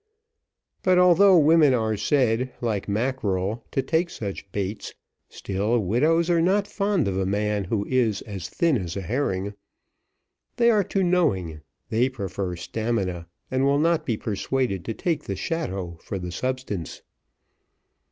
[0.81, 4.95] But although women are said, like mackerel, to take such baits,
[5.29, 9.53] still widows are not fond of a man who is as thin as a herring:
[10.55, 15.35] they are too knowing, they prefer stamina, and will not be persuaded to take the
[15.35, 17.03] shadow for the substance.